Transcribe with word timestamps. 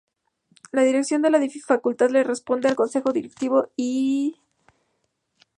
La 0.71 0.81
dirección 0.81 1.21
de 1.21 1.29
la 1.29 1.39
Facultad 1.63 2.09
le 2.09 2.23
corresponde 2.23 2.67
al 2.67 2.75
Consejo 2.75 3.13
Directivo 3.13 3.67
y 3.77 4.33
al 4.33 4.33
Decano. 4.33 5.39